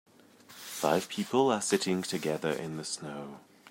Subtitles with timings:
[0.47, 3.39] Five people are sitting together in the snow.